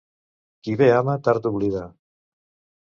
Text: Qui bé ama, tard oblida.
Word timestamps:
Qui 0.67 0.73
bé 0.79 0.87
ama, 0.95 1.17
tard 1.29 1.53
oblida. 1.53 1.87